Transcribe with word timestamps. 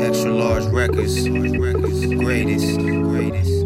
Extra 0.00 0.32
large 0.32 0.64
records, 0.66 1.28
greatest, 1.28 2.78
greatest. 2.78 3.60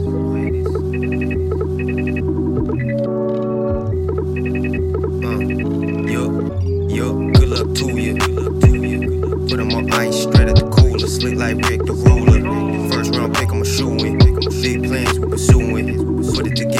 Uh, 6.96 7.12
good 7.32 7.48
luck 7.48 7.74
to 7.74 7.86
you. 7.96 8.14
Put 9.48 9.58
'em 9.60 9.72
on 9.72 9.92
ice, 9.92 10.22
straight 10.22 10.48
at 10.48 10.56
the 10.56 10.68
cooler, 10.70 10.98
slick 11.06 11.36
like 11.36 11.56
Rick 11.68 11.84
the 11.86 11.92
ruler. 11.94 12.40
First 12.90 13.14
round 13.16 13.34
pick, 13.34 13.50
I'm 13.50 13.62
a 13.62 13.64
shoe 13.64 13.90
in. 13.92 14.18
Big 14.62 14.82
plans 14.84 15.18
we 15.18 15.28
pursuing. 15.28 15.86
Put 16.34 16.46
it 16.46 16.56
together, 16.56 16.73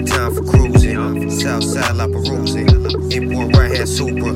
got 0.00 0.08
time 0.08 0.34
for 0.34 0.44
cruising. 0.44 1.30
Southside 1.30 1.96
La 1.96 2.06
Perusa. 2.06 2.60
Import 3.12 3.56
right 3.56 3.76
hand 3.76 3.88
Supra. 3.88 4.32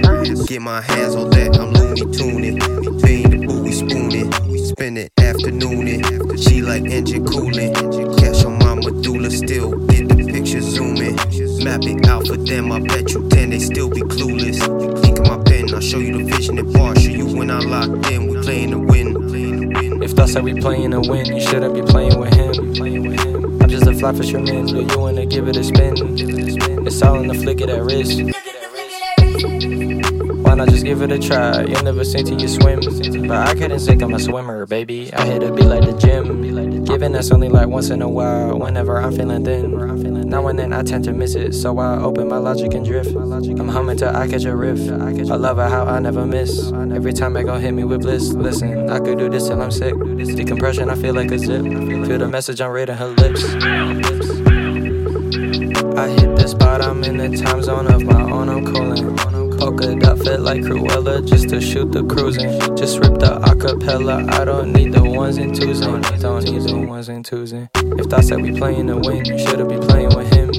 Get 0.47 0.63
my 0.63 0.81
hands 0.81 1.15
on 1.15 1.31
that, 1.31 1.59
I'm 1.59 1.73
loony 1.73 2.01
tuning. 2.17 2.59
Bean 3.03 3.31
the 3.31 3.47
booty 3.47 3.73
spooning. 3.73 4.31
We 4.51 4.59
spend 4.59 4.99
it 4.99 5.13
afternooning. 5.17 6.03
She 6.43 6.63
like 6.63 6.85
engine 6.85 7.27
cooling. 7.27 7.75
Cash 8.17 8.45
on 8.45 8.59
my 8.59 8.75
medulla, 8.77 9.31
still 9.31 9.77
get 9.87 10.09
the 10.09 10.31
picture 10.33 10.61
zooming. 10.61 11.17
Map 11.65 11.83
it 11.83 12.07
out 12.09 12.27
for 12.27 12.37
them, 12.37 12.73
I 12.73 12.81
bet 12.81 13.13
you 13.13 13.29
10 13.29 13.51
they 13.51 13.59
still 13.59 13.91
be 13.91 14.01
clueless. 14.01 14.61
Think 15.03 15.19
of 15.19 15.27
my 15.27 15.43
pen, 15.45 15.75
I'll 15.75 15.81
show 15.81 15.99
you 15.99 16.19
the 16.19 16.25
vision 16.33 16.59
and 16.59 16.73
bar. 16.73 16.97
Show 16.97 17.11
you 17.11 17.37
when 17.37 17.51
I 17.51 17.59
locked 17.59 18.11
in, 18.11 18.29
we 18.29 18.41
playing 18.41 18.71
to 18.71 18.79
win. 18.79 20.03
If 20.03 20.15
that's 20.15 20.35
how 20.35 20.41
we 20.41 20.59
playing 20.59 20.93
to 20.93 21.01
win, 21.01 21.27
you 21.27 21.41
shouldn't 21.41 21.75
be 21.75 21.83
playing 21.83 22.19
with 22.19 22.33
him. 22.35 23.20
Fly 24.01 24.13
fisherman, 24.15 24.65
do 24.65 24.81
you 24.81 24.99
wanna 24.99 25.27
give 25.27 25.47
it 25.47 25.59
a 25.59 25.63
spin? 25.63 25.93
It's 26.87 27.03
all 27.03 27.21
in 27.21 27.29
the 27.29 27.35
flick 27.35 27.61
of 27.61 27.67
that 27.67 27.83
wrist. 27.85 28.50
Why 30.51 30.57
not 30.57 30.69
just 30.69 30.85
give 30.85 31.01
it 31.01 31.13
a 31.13 31.19
try? 31.21 31.63
You'll 31.63 31.85
never 31.85 32.03
sink 32.03 32.27
till 32.27 32.41
you 32.41 32.49
swim. 32.49 32.81
But 33.29 33.49
I 33.49 33.55
couldn't 33.55 33.79
sink, 33.79 34.03
I'm 34.03 34.13
a 34.13 34.19
swimmer, 34.19 34.67
baby. 34.67 35.09
I 35.15 35.25
hit 35.25 35.45
a 35.45 35.53
be 35.53 35.63
like 35.63 35.83
the 35.83 35.97
gym. 35.97 36.85
Giving 36.85 37.13
that's 37.13 37.31
only 37.31 37.49
like 37.49 37.69
once 37.69 37.91
in 37.91 38.03
a 38.03 38.09
while, 38.09 38.59
whenever 38.59 38.99
I'm 38.99 39.13
feeling 39.13 39.45
thin. 39.45 40.29
Now 40.29 40.49
and 40.49 40.59
then 40.59 40.73
I 40.73 40.83
tend 40.83 41.05
to 41.05 41.13
miss 41.13 41.37
it, 41.37 41.55
so 41.55 41.79
I 41.79 41.99
open 41.99 42.27
my 42.27 42.39
logic 42.39 42.75
and 42.75 42.85
drift. 42.85 43.15
I'm 43.15 43.69
humming 43.69 43.99
till 43.99 44.09
I 44.09 44.27
catch 44.27 44.45
a 44.45 44.57
riff. 44.57 44.81
I 44.91 45.37
love 45.37 45.61
it 45.61 45.71
how 45.71 45.85
I 45.85 46.01
never 46.01 46.27
miss. 46.27 46.73
Every 46.73 47.13
time 47.13 47.37
it 47.37 47.45
gon' 47.45 47.61
hit 47.61 47.71
me 47.71 47.85
with 47.85 48.03
bliss. 48.03 48.33
Listen, 48.33 48.91
I 48.91 48.99
could 48.99 49.19
do 49.19 49.31
this 49.31 49.47
till 49.47 49.63
I'm 49.63 49.71
sick. 49.71 49.95
Decompression, 49.95 50.91
I 50.91 50.97
feel 50.97 51.15
like 51.15 51.31
a 51.31 51.39
zip. 51.39 51.63
Feel 51.63 52.19
the 52.19 52.29
message, 52.29 52.61
I'm 52.61 52.73
reading 52.73 52.97
her 52.97 53.07
lips. 53.07 53.45
I 55.97 56.09
hit 56.09 56.35
the 56.35 56.49
spot, 56.49 56.81
I'm 56.83 57.05
in 57.05 57.19
the 57.19 57.37
time 57.37 57.63
zone 57.63 57.87
of 57.87 58.03
my 58.03 58.23
own, 58.23 58.49
I'm 58.49 58.65
fit 60.25 60.41
like 60.41 60.61
Cruella 60.63 61.27
just 61.27 61.49
to 61.51 61.61
shoot 61.61 61.93
the 61.93 62.05
cruising. 62.05 62.59
Just 62.77 62.99
rip 62.99 63.15
the 63.19 63.41
acapella, 63.41 64.31
I 64.33 64.45
don't 64.45 64.73
need 64.73 64.93
the 64.93 65.03
ones 65.03 65.39
and 65.39 65.55
twos 65.55 65.81
in. 65.81 66.01
Don't 66.21 66.45
need 66.45 66.63
the 66.63 66.79
ones 66.79 67.09
and 67.09 67.25
twos. 67.25 67.53
If 67.53 68.07
thoughts 68.07 68.31
that 68.31 68.41
we 68.41 68.53
playing 68.57 68.89
to 68.89 68.97
win, 68.97 69.25
you 69.25 69.39
should've 69.39 69.69
be 69.69 69.79
playing 69.79 70.15
with 70.17 70.33
him. 70.33 70.51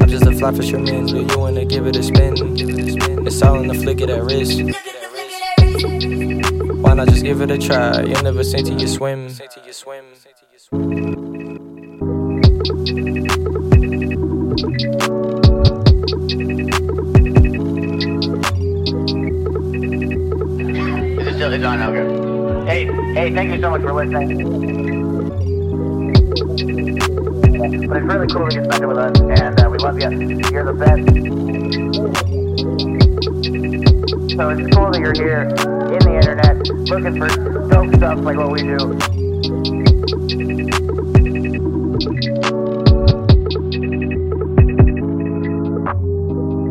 I'm 0.00 0.08
just 0.08 0.26
a 0.26 0.32
fly 0.32 0.52
fisherman, 0.52 1.06
do 1.06 1.20
you 1.20 1.38
wanna 1.38 1.64
give 1.64 1.86
it 1.86 1.96
a 1.96 2.02
spin? 2.02 2.34
It's 3.26 3.42
all 3.42 3.60
in 3.60 3.68
the 3.68 3.74
flick 3.74 4.00
of 4.00 4.08
that 4.08 4.22
wrist. 4.24 4.60
Why 6.82 6.94
not 6.94 7.08
just 7.08 7.22
give 7.24 7.40
it 7.40 7.50
a 7.50 7.58
try? 7.58 8.02
You'll 8.02 8.22
never 8.22 8.44
sink 8.44 8.66
till 8.66 8.80
you 8.80 8.88
swim. 8.88 9.26
Is 9.26 9.40
it 9.40 9.52
still? 13.50 13.69
It's 21.52 21.64
on. 21.64 21.82
Okay. 21.82 22.06
Hey, 22.64 22.84
hey, 23.12 23.34
thank 23.34 23.50
you 23.52 23.60
so 23.60 23.70
much 23.70 23.80
for 23.80 23.92
listening. 23.92 24.38
But 27.88 27.96
it's 27.96 28.06
really 28.06 28.28
cool 28.28 28.44
that 28.44 28.54
you 28.54 28.62
spent 28.64 28.86
with 28.86 28.98
us, 28.98 29.18
and 29.18 29.58
uh, 29.58 29.68
we 29.68 29.78
love 29.78 29.98
you. 29.98 30.10
You're 30.52 30.64
the 30.64 30.72
best. 30.72 31.02
So 34.36 34.48
it's 34.50 34.76
cool 34.76 34.92
that 34.92 35.00
you're 35.00 35.12
here 35.12 35.42
in 35.42 35.98
the 35.98 36.14
internet 36.14 36.56
looking 36.88 37.18
for 37.18 37.28
dope 37.68 37.94
stuff 37.96 38.20
like 38.20 38.36
what 38.36 38.52
we 38.52 38.62
do. 38.62 39.29